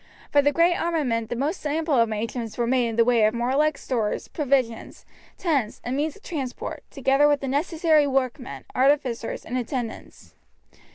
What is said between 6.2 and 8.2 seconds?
transport, together with the necessary